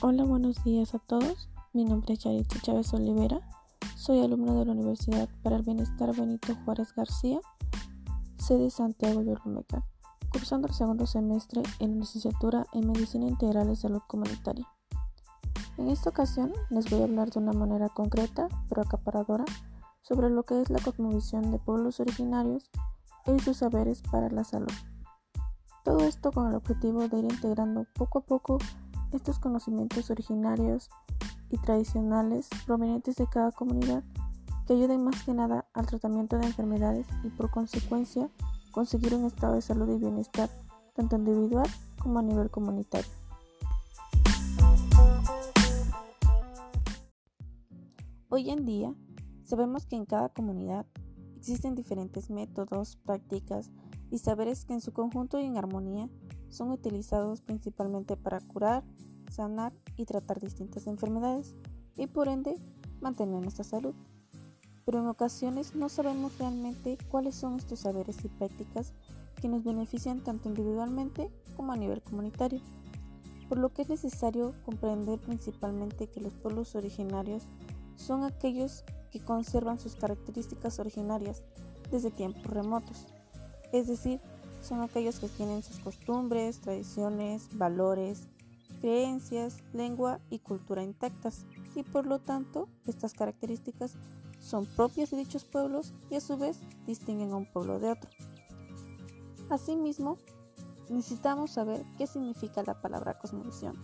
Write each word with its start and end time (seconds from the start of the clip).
Hola, 0.00 0.22
buenos 0.22 0.62
días 0.62 0.94
a 0.94 1.00
todos. 1.00 1.48
Mi 1.72 1.84
nombre 1.84 2.14
es 2.14 2.20
Yaritza 2.20 2.60
Chávez 2.62 2.94
Olivera. 2.94 3.40
Soy 3.96 4.20
alumna 4.20 4.54
de 4.54 4.64
la 4.64 4.70
Universidad 4.70 5.28
para 5.42 5.56
el 5.56 5.64
Bienestar 5.64 6.14
Benito 6.14 6.54
Juárez 6.64 6.94
García, 6.94 7.40
sede 8.38 8.70
Santiago 8.70 9.22
Yolomeca, 9.22 9.84
cursando 10.30 10.68
el 10.68 10.74
segundo 10.74 11.04
semestre 11.04 11.64
en 11.80 11.98
licenciatura 11.98 12.64
en 12.74 12.92
Medicina 12.92 13.26
Integral 13.26 13.66
de 13.66 13.74
Salud 13.74 14.00
Comunitaria. 14.06 14.68
En 15.78 15.88
esta 15.88 16.10
ocasión 16.10 16.52
les 16.70 16.88
voy 16.88 17.00
a 17.00 17.04
hablar 17.04 17.30
de 17.30 17.40
una 17.40 17.52
manera 17.52 17.88
concreta 17.88 18.46
pero 18.68 18.82
acaparadora 18.82 19.46
sobre 20.02 20.30
lo 20.30 20.44
que 20.44 20.62
es 20.62 20.70
la 20.70 20.78
cosmovisión 20.78 21.50
de 21.50 21.58
pueblos 21.58 21.98
originarios 21.98 22.70
y 23.26 23.36
sus 23.40 23.56
saberes 23.56 24.02
para 24.12 24.30
la 24.30 24.44
salud. 24.44 24.72
Todo 25.82 26.04
esto 26.04 26.30
con 26.30 26.46
el 26.46 26.54
objetivo 26.54 27.08
de 27.08 27.18
ir 27.18 27.24
integrando 27.24 27.84
poco 27.94 28.20
a 28.20 28.22
poco 28.22 28.58
estos 29.12 29.38
conocimientos 29.38 30.10
originarios 30.10 30.90
y 31.50 31.58
tradicionales 31.58 32.48
provenientes 32.66 33.16
de 33.16 33.26
cada 33.26 33.52
comunidad 33.52 34.04
que 34.66 34.74
ayuden 34.74 35.04
más 35.04 35.22
que 35.22 35.32
nada 35.32 35.66
al 35.72 35.86
tratamiento 35.86 36.36
de 36.36 36.46
enfermedades 36.46 37.06
y 37.24 37.28
por 37.30 37.50
consecuencia 37.50 38.28
conseguir 38.70 39.14
un 39.14 39.24
estado 39.24 39.54
de 39.54 39.62
salud 39.62 39.88
y 39.94 39.98
bienestar 39.98 40.50
tanto 40.94 41.16
individual 41.16 41.66
como 41.98 42.18
a 42.18 42.22
nivel 42.22 42.50
comunitario. 42.50 43.10
Hoy 48.28 48.50
en 48.50 48.66
día 48.66 48.94
sabemos 49.44 49.86
que 49.86 49.96
en 49.96 50.04
cada 50.04 50.28
comunidad 50.28 50.84
existen 51.36 51.74
diferentes 51.74 52.28
métodos, 52.28 52.96
prácticas 52.96 53.70
y 54.10 54.18
saberes 54.18 54.66
que 54.66 54.74
en 54.74 54.82
su 54.82 54.92
conjunto 54.92 55.40
y 55.40 55.46
en 55.46 55.56
armonía 55.56 56.10
son 56.50 56.70
utilizados 56.70 57.40
principalmente 57.40 58.16
para 58.16 58.40
curar, 58.40 58.84
sanar 59.30 59.72
y 59.96 60.04
tratar 60.04 60.40
distintas 60.40 60.86
enfermedades 60.86 61.54
y 61.96 62.06
por 62.06 62.28
ende 62.28 62.56
mantener 63.00 63.40
nuestra 63.40 63.64
salud. 63.64 63.94
Pero 64.84 65.00
en 65.00 65.06
ocasiones 65.06 65.74
no 65.74 65.88
sabemos 65.88 66.38
realmente 66.38 66.96
cuáles 67.10 67.34
son 67.34 67.56
estos 67.56 67.80
saberes 67.80 68.24
y 68.24 68.28
prácticas 68.28 68.94
que 69.40 69.48
nos 69.48 69.62
benefician 69.62 70.24
tanto 70.24 70.48
individualmente 70.48 71.30
como 71.56 71.72
a 71.72 71.76
nivel 71.76 72.02
comunitario, 72.02 72.60
por 73.48 73.58
lo 73.58 73.72
que 73.72 73.82
es 73.82 73.88
necesario 73.88 74.54
comprender 74.64 75.18
principalmente 75.20 76.08
que 76.08 76.20
los 76.20 76.34
pueblos 76.34 76.74
originarios 76.74 77.44
son 77.96 78.24
aquellos 78.24 78.84
que 79.10 79.20
conservan 79.20 79.78
sus 79.78 79.94
características 79.96 80.78
originarias 80.78 81.42
desde 81.90 82.10
tiempos 82.10 82.44
remotos, 82.44 83.06
es 83.72 83.86
decir, 83.86 84.20
son 84.62 84.80
aquellos 84.80 85.18
que 85.18 85.28
tienen 85.28 85.62
sus 85.62 85.78
costumbres, 85.78 86.60
tradiciones, 86.60 87.48
valores, 87.56 88.28
creencias, 88.80 89.58
lengua 89.72 90.20
y 90.30 90.38
cultura 90.38 90.82
intactas 90.82 91.46
y 91.74 91.82
por 91.82 92.06
lo 92.06 92.18
tanto 92.18 92.68
estas 92.86 93.14
características 93.14 93.94
son 94.40 94.66
propias 94.66 95.10
de 95.10 95.18
dichos 95.18 95.44
pueblos 95.44 95.92
y 96.10 96.16
a 96.16 96.20
su 96.20 96.36
vez 96.36 96.60
distinguen 96.86 97.32
a 97.32 97.36
un 97.36 97.46
pueblo 97.46 97.78
de 97.80 97.90
otro. 97.90 98.10
Asimismo, 99.50 100.18
necesitamos 100.88 101.52
saber 101.52 101.84
qué 101.96 102.06
significa 102.06 102.62
la 102.62 102.80
palabra 102.80 103.18
cosmovisión. 103.18 103.74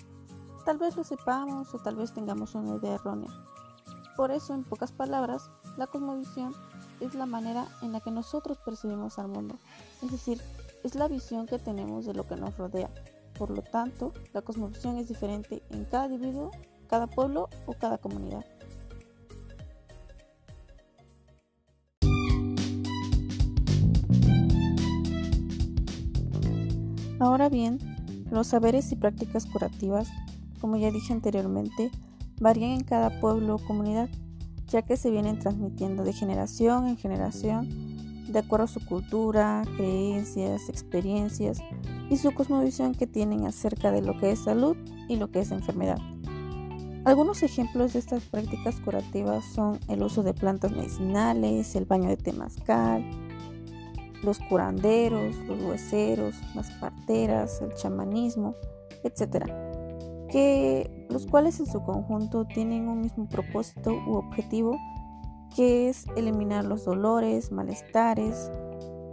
Tal 0.64 0.78
vez 0.78 0.97
lo 0.97 1.05
sepamos 1.05 1.75
o 1.75 1.78
tal 1.78 1.97
vez 1.97 2.12
tengamos 2.12 2.55
una 2.55 2.77
idea 2.77 2.94
errónea. 2.94 3.31
Por 4.16 4.31
eso, 4.31 4.55
en 4.55 4.64
pocas 4.64 4.92
palabras, 4.92 5.50
la 5.77 5.86
cosmovisión 5.86 6.55
es 7.00 7.14
la 7.14 7.27
manera 7.27 7.66
en 7.83 7.92
la 7.92 8.00
que 8.00 8.11
nosotros 8.11 8.59
percibimos 8.59 9.19
al 9.19 9.28
mundo, 9.28 9.59
es 10.03 10.12
decir, 10.12 10.41
es 10.84 10.94
la 10.94 11.08
visión 11.08 11.46
que 11.46 11.58
tenemos 11.58 12.04
de 12.04 12.14
lo 12.14 12.27
que 12.27 12.36
nos 12.36 12.56
rodea. 12.56 12.90
Por 13.36 13.50
lo 13.50 13.62
tanto, 13.62 14.12
la 14.32 14.42
cosmovisión 14.42 14.98
es 14.98 15.08
diferente 15.08 15.62
en 15.70 15.84
cada 15.86 16.06
individuo, 16.06 16.50
cada 16.86 17.09
pueblo 17.09 17.48
o 17.66 17.72
cada 17.72 17.98
comunidad. 17.98 18.44
Ahora 27.19 27.48
bien, 27.48 27.78
los 28.30 28.48
saberes 28.48 28.92
y 28.92 28.97
prácticas 28.97 29.47
curativas, 29.47 30.09
como 30.60 30.76
ya 30.76 30.91
dije 30.91 31.14
anteriormente, 31.14 31.91
varían 32.41 32.72
en 32.72 32.84
cada 32.84 33.20
pueblo 33.20 33.56
o 33.56 33.59
comunidad, 33.59 34.10
ya 34.69 34.82
que 34.82 34.98
se 34.98 35.10
vienen 35.10 35.38
transmitiendo 35.38 36.04
de 36.04 36.12
generación 36.12 36.86
en 36.86 36.98
generación 36.98 37.94
de 38.34 38.41
acuerdo 38.41 38.65
a 38.65 38.69
su 38.69 38.84
cultura, 38.84 39.62
creencias, 39.77 40.69
experiencias 40.69 41.62
y 42.11 42.17
su 42.17 42.34
cosmovisión 42.34 42.93
que 42.93 43.06
tienen 43.06 43.47
acerca 43.47 43.93
de 43.93 44.03
lo 44.03 44.19
que 44.19 44.33
es 44.33 44.41
salud 44.41 44.77
y 45.09 45.17
lo 45.17 45.31
que 45.31 45.39
es 45.39 45.53
enfermedad. 45.53 45.99
Algunos 47.05 47.45
ejemplos 47.45 47.93
de 47.93 48.00
estas 48.00 48.25
prácticas 48.25 48.81
curativas 48.81 49.45
son 49.45 49.78
el 49.89 50.03
uso 50.03 50.25
de 50.25 50.34
plantas 50.34 50.72
medicinales, 50.72 51.77
el 51.77 51.84
baño 51.84 52.09
de 52.09 52.17
temazcal, 52.17 53.09
los 54.25 54.41
curanderos, 54.41 55.37
los 55.47 55.62
hueseros, 55.62 56.34
las 56.56 56.71
parteras, 56.72 57.62
el 57.62 57.72
chamanismo, 57.75 58.56
etc. 59.05 59.45
Que 60.28 61.06
los 61.09 61.27
cuales 61.27 61.61
en 61.61 61.66
su 61.66 61.84
conjunto 61.84 62.47
tienen 62.47 62.89
un 62.89 63.03
mismo 63.03 63.28
propósito 63.28 63.93
u 64.09 64.15
objetivo 64.15 64.77
que 65.54 65.88
es 65.88 66.06
eliminar 66.16 66.65
los 66.65 66.84
dolores, 66.84 67.53
malestares, 67.53 68.50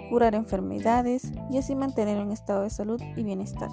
curar 0.09 0.35
enfermedades 0.35 1.31
y 1.49 1.57
así 1.57 1.75
mantener 1.75 2.21
un 2.21 2.31
estado 2.31 2.63
de 2.63 2.69
salud 2.69 3.01
y 3.15 3.23
bienestar. 3.23 3.69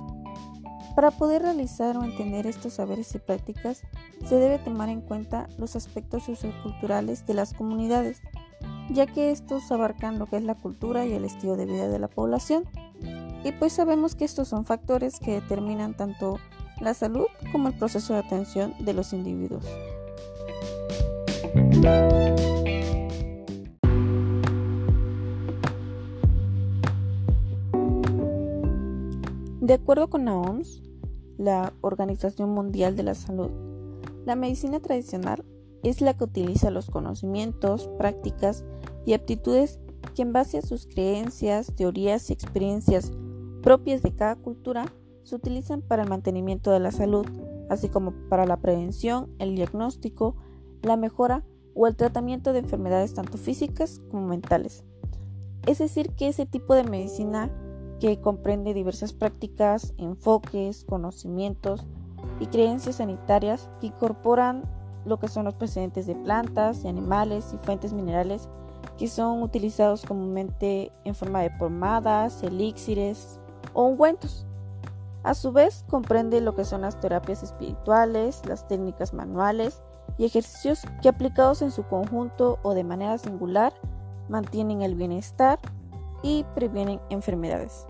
Para 0.94 1.10
poder 1.10 1.42
realizar 1.42 1.96
o 1.96 2.02
entender 2.02 2.46
estos 2.46 2.74
saberes 2.74 3.14
y 3.14 3.18
prácticas, 3.18 3.82
se 4.26 4.34
debe 4.34 4.58
tomar 4.58 4.88
en 4.88 5.00
cuenta 5.00 5.48
los 5.56 5.76
aspectos 5.76 6.24
socioculturales 6.24 7.24
de 7.26 7.34
las 7.34 7.54
comunidades, 7.54 8.20
ya 8.90 9.06
que 9.06 9.30
estos 9.30 9.70
abarcan 9.70 10.18
lo 10.18 10.26
que 10.26 10.36
es 10.36 10.42
la 10.42 10.56
cultura 10.56 11.06
y 11.06 11.12
el 11.12 11.24
estilo 11.24 11.56
de 11.56 11.66
vida 11.66 11.88
de 11.88 11.98
la 11.98 12.08
población. 12.08 12.64
Y 13.44 13.52
pues 13.52 13.72
sabemos 13.72 14.16
que 14.16 14.24
estos 14.24 14.48
son 14.48 14.64
factores 14.64 15.20
que 15.20 15.34
determinan 15.34 15.94
tanto 15.94 16.38
la 16.80 16.94
salud 16.94 17.26
como 17.52 17.68
el 17.68 17.74
proceso 17.74 18.14
de 18.14 18.20
atención 18.20 18.74
de 18.80 18.94
los 18.94 19.12
individuos. 19.12 19.64
De 29.68 29.74
acuerdo 29.74 30.08
con 30.08 30.24
la 30.24 30.34
OMS, 30.34 30.82
la 31.36 31.74
Organización 31.82 32.48
Mundial 32.48 32.96
de 32.96 33.02
la 33.02 33.14
Salud, 33.14 33.50
la 34.24 34.34
medicina 34.34 34.80
tradicional 34.80 35.44
es 35.82 36.00
la 36.00 36.16
que 36.16 36.24
utiliza 36.24 36.70
los 36.70 36.88
conocimientos, 36.88 37.90
prácticas 37.98 38.64
y 39.04 39.12
aptitudes 39.12 39.78
que 40.14 40.22
en 40.22 40.32
base 40.32 40.56
a 40.56 40.62
sus 40.62 40.86
creencias, 40.86 41.74
teorías 41.76 42.30
y 42.30 42.32
experiencias 42.32 43.12
propias 43.60 44.00
de 44.00 44.16
cada 44.16 44.36
cultura 44.36 44.86
se 45.22 45.36
utilizan 45.36 45.82
para 45.82 46.04
el 46.04 46.08
mantenimiento 46.08 46.70
de 46.70 46.80
la 46.80 46.90
salud, 46.90 47.26
así 47.68 47.90
como 47.90 48.12
para 48.30 48.46
la 48.46 48.62
prevención, 48.62 49.30
el 49.38 49.54
diagnóstico, 49.54 50.34
la 50.80 50.96
mejora 50.96 51.44
o 51.74 51.86
el 51.86 51.94
tratamiento 51.94 52.54
de 52.54 52.60
enfermedades 52.60 53.12
tanto 53.12 53.36
físicas 53.36 54.00
como 54.10 54.28
mentales. 54.28 54.86
Es 55.66 55.76
decir, 55.76 56.12
que 56.12 56.28
ese 56.28 56.46
tipo 56.46 56.74
de 56.74 56.84
medicina 56.84 57.52
que 58.00 58.20
comprende 58.20 58.74
diversas 58.74 59.12
prácticas, 59.12 59.94
enfoques, 59.98 60.84
conocimientos 60.84 61.84
y 62.40 62.46
creencias 62.46 62.96
sanitarias 62.96 63.70
que 63.80 63.88
incorporan 63.88 64.62
lo 65.04 65.18
que 65.18 65.28
son 65.28 65.44
los 65.44 65.54
precedentes 65.54 66.06
de 66.06 66.14
plantas, 66.14 66.84
y 66.84 66.88
animales 66.88 67.52
y 67.54 67.56
fuentes 67.58 67.92
minerales 67.92 68.48
que 68.96 69.08
son 69.08 69.42
utilizados 69.42 70.04
comúnmente 70.04 70.92
en 71.04 71.14
forma 71.14 71.40
de 71.40 71.50
pomadas, 71.50 72.42
elixires 72.42 73.40
o 73.72 73.84
ungüentos. 73.84 74.44
A 75.22 75.34
su 75.34 75.52
vez, 75.52 75.84
comprende 75.88 76.40
lo 76.40 76.54
que 76.54 76.64
son 76.64 76.82
las 76.82 76.98
terapias 77.00 77.42
espirituales, 77.42 78.42
las 78.46 78.66
técnicas 78.66 79.14
manuales 79.14 79.82
y 80.16 80.24
ejercicios 80.24 80.82
que 81.02 81.08
aplicados 81.08 81.62
en 81.62 81.70
su 81.70 81.84
conjunto 81.84 82.58
o 82.62 82.74
de 82.74 82.84
manera 82.84 83.18
singular 83.18 83.72
mantienen 84.28 84.82
el 84.82 84.94
bienestar 84.94 85.58
y 86.22 86.44
previenen 86.54 87.00
enfermedades. 87.10 87.86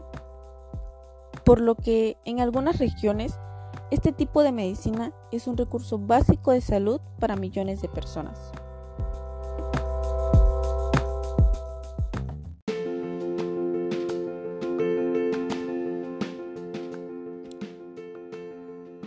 Por 1.45 1.61
lo 1.61 1.75
que 1.75 2.17
en 2.25 2.41
algunas 2.41 2.79
regiones 2.79 3.39
este 3.91 4.13
tipo 4.13 4.43
de 4.43 4.53
medicina 4.53 5.13
es 5.33 5.47
un 5.47 5.57
recurso 5.57 5.99
básico 5.99 6.53
de 6.53 6.61
salud 6.61 7.01
para 7.19 7.37
millones 7.37 7.81
de 7.81 7.89
personas. 7.89 8.53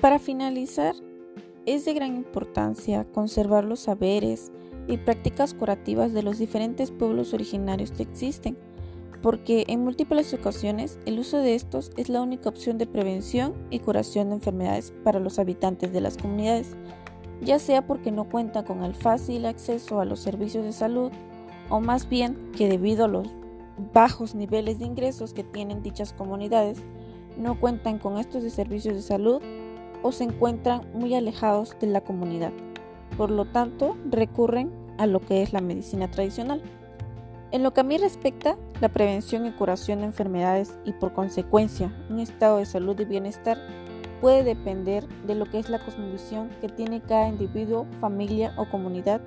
Para 0.01 0.17
finalizar, 0.17 0.95
es 1.67 1.85
de 1.85 1.93
gran 1.93 2.15
importancia 2.15 3.05
conservar 3.11 3.65
los 3.65 3.81
saberes 3.81 4.51
y 4.87 4.97
prácticas 4.97 5.53
curativas 5.53 6.11
de 6.11 6.23
los 6.23 6.39
diferentes 6.39 6.89
pueblos 6.89 7.35
originarios 7.35 7.91
que 7.91 8.01
existen 8.01 8.57
porque 9.21 9.65
en 9.67 9.83
múltiples 9.83 10.33
ocasiones 10.33 10.97
el 11.05 11.19
uso 11.19 11.37
de 11.37 11.55
estos 11.55 11.91
es 11.97 12.09
la 12.09 12.21
única 12.21 12.49
opción 12.49 12.77
de 12.77 12.87
prevención 12.87 13.53
y 13.69 13.79
curación 13.79 14.29
de 14.29 14.35
enfermedades 14.35 14.93
para 15.03 15.19
los 15.19 15.39
habitantes 15.39 15.93
de 15.93 16.01
las 16.01 16.17
comunidades, 16.17 16.75
ya 17.41 17.59
sea 17.59 17.85
porque 17.85 18.11
no 18.11 18.29
cuentan 18.29 18.65
con 18.65 18.83
el 18.83 18.95
fácil 18.95 19.45
acceso 19.45 19.99
a 19.99 20.05
los 20.05 20.19
servicios 20.19 20.63
de 20.63 20.73
salud 20.73 21.11
o 21.69 21.79
más 21.79 22.09
bien 22.09 22.51
que 22.57 22.67
debido 22.67 23.05
a 23.05 23.07
los 23.07 23.27
bajos 23.93 24.35
niveles 24.35 24.79
de 24.79 24.85
ingresos 24.85 25.33
que 25.33 25.43
tienen 25.43 25.81
dichas 25.81 26.13
comunidades, 26.13 26.79
no 27.37 27.59
cuentan 27.59 27.97
con 27.97 28.17
estos 28.17 28.43
servicios 28.51 28.95
de 28.95 29.01
salud 29.01 29.41
o 30.03 30.11
se 30.11 30.23
encuentran 30.23 30.81
muy 30.93 31.15
alejados 31.15 31.75
de 31.79 31.87
la 31.87 32.01
comunidad. 32.01 32.51
Por 33.17 33.31
lo 33.31 33.45
tanto, 33.45 33.95
recurren 34.09 34.71
a 34.97 35.05
lo 35.05 35.19
que 35.19 35.41
es 35.41 35.53
la 35.53 35.61
medicina 35.61 36.09
tradicional. 36.09 36.61
En 37.51 37.63
lo 37.63 37.73
que 37.73 37.81
a 37.81 37.83
mí 37.83 37.97
respecta, 37.97 38.57
la 38.79 38.87
prevención 38.87 39.45
y 39.45 39.51
curación 39.51 39.99
de 39.99 40.05
enfermedades 40.05 40.77
y 40.85 40.93
por 40.93 41.11
consecuencia 41.11 41.93
un 42.09 42.19
estado 42.19 42.57
de 42.57 42.65
salud 42.65 42.97
y 42.97 43.03
bienestar 43.03 43.57
puede 44.21 44.43
depender 44.43 45.05
de 45.25 45.35
lo 45.35 45.45
que 45.45 45.59
es 45.59 45.69
la 45.69 45.83
cosmovisión 45.83 46.49
que 46.61 46.69
tiene 46.69 47.01
cada 47.01 47.27
individuo, 47.27 47.87
familia 47.99 48.53
o 48.57 48.69
comunidad 48.69 49.21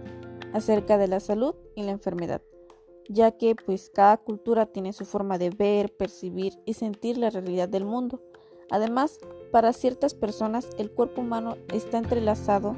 acerca 0.54 0.96
de 0.96 1.08
la 1.08 1.20
salud 1.20 1.54
y 1.76 1.82
la 1.82 1.90
enfermedad, 1.90 2.40
ya 3.10 3.32
que 3.32 3.56
pues 3.56 3.90
cada 3.92 4.16
cultura 4.16 4.66
tiene 4.66 4.94
su 4.94 5.04
forma 5.04 5.36
de 5.36 5.50
ver, 5.50 5.94
percibir 5.94 6.54
y 6.64 6.74
sentir 6.74 7.18
la 7.18 7.28
realidad 7.28 7.68
del 7.68 7.84
mundo. 7.84 8.22
Además, 8.70 9.18
para 9.52 9.74
ciertas 9.74 10.14
personas 10.14 10.70
el 10.78 10.90
cuerpo 10.90 11.20
humano 11.20 11.56
está 11.74 11.98
entrelazado 11.98 12.74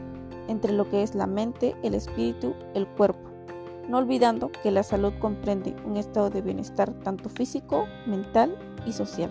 entre 0.48 0.72
lo 0.72 0.88
que 0.88 1.04
es 1.04 1.14
la 1.14 1.28
mente, 1.28 1.76
el 1.84 1.94
espíritu, 1.94 2.54
el 2.74 2.88
cuerpo, 2.88 3.35
no 3.88 3.98
olvidando 3.98 4.50
que 4.62 4.70
la 4.70 4.82
salud 4.82 5.12
comprende 5.18 5.76
un 5.84 5.96
estado 5.96 6.30
de 6.30 6.42
bienestar 6.42 6.92
tanto 7.00 7.28
físico, 7.28 7.86
mental 8.06 8.56
y 8.86 8.92
social. 8.92 9.30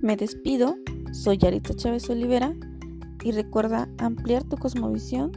Me 0.00 0.16
despido, 0.16 0.76
soy 1.12 1.36
Yaritza 1.36 1.74
Chávez 1.74 2.08
Olivera 2.08 2.54
y 3.22 3.32
recuerda 3.32 3.88
ampliar 3.98 4.44
tu 4.44 4.56
cosmovisión 4.56 5.32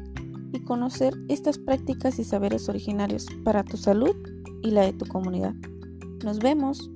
y 0.54 0.62
conocer 0.62 1.14
estas 1.28 1.58
prácticas 1.58 2.20
y 2.20 2.24
saberes 2.24 2.70
originarios 2.70 3.26
para 3.44 3.64
tu 3.64 3.78
salud 3.78 4.16
y 4.62 4.72
la 4.72 4.84
de 4.84 4.94
tu 4.94 5.06
comunidad. 5.06 5.56
Nos 6.24 6.40
vemos. 6.40 6.90